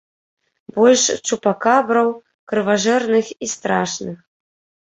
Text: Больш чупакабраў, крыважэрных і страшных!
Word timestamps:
Больш 0.77 1.03
чупакабраў, 1.27 2.09
крыважэрных 2.53 3.25
і 3.37 3.45
страшных! 3.55 4.17